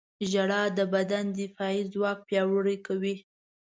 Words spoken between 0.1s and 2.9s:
•ژړا د بدن دفاعي ځواک پیاوړی